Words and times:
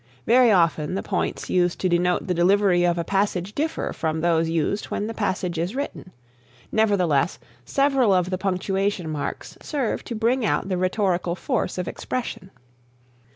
Very 0.25 0.51
often 0.51 0.95
the 0.95 1.03
points 1.03 1.47
used 1.47 1.79
to 1.81 1.87
denote 1.87 2.25
the 2.25 2.33
delivery 2.33 2.83
of 2.85 2.97
a 2.97 3.03
passage 3.03 3.53
differ 3.53 3.93
from 3.93 4.19
those 4.21 4.49
used 4.49 4.85
when 4.85 5.05
the 5.05 5.13
passage 5.13 5.59
is 5.59 5.75
written. 5.75 6.11
Nevertheless, 6.71 7.37
several 7.65 8.11
of 8.11 8.31
the 8.31 8.37
punctuation 8.39 9.07
marks 9.11 9.59
serve 9.61 10.03
to 10.05 10.15
bring 10.15 10.43
out 10.43 10.69
the 10.69 10.77
rhetorical 10.79 11.35
force 11.35 11.77
of 11.77 11.87
expression. 11.87 12.49